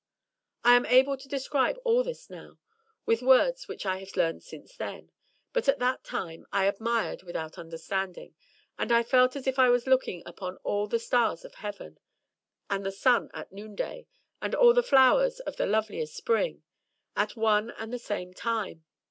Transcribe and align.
I 0.63 0.75
am 0.75 0.87
able 0.87 1.15
to 1.15 1.27
describe 1.27 1.77
all 1.83 2.03
this 2.03 2.27
now, 2.27 2.57
with 3.05 3.21
words 3.21 3.67
which 3.67 3.85
I 3.85 3.97
have 3.99 4.15
learned 4.15 4.41
since 4.41 4.75
then; 4.75 5.11
but 5.53 5.67
at 5.69 5.77
that 5.77 6.03
time 6.03 6.47
I 6.51 6.65
admired 6.65 7.21
without 7.21 7.59
under 7.59 7.77
standing, 7.77 8.33
and 8.79 8.91
I 8.91 9.03
felt 9.03 9.35
as 9.35 9.45
if 9.45 9.59
I 9.59 9.69
was 9.69 9.85
looking 9.85 10.23
upon 10.25 10.57
all 10.63 10.87
the 10.87 10.97
Stars 10.97 11.45
of 11.45 11.53
Heaven, 11.53 11.99
and 12.67 12.83
the 12.83 12.91
Sun 12.91 13.29
at 13.35 13.51
Noonday, 13.51 14.07
and 14.41 14.55
all 14.55 14.73
the 14.73 14.81
Flowers 14.81 15.39
of 15.41 15.57
the 15.57 15.67
loveliest 15.67 16.15
Spring— 16.15 16.63
at 17.15 17.35
one 17.35 17.69
and 17.69 17.93
the 17.93 17.99
same 17.99 18.33
time! 18.33 18.83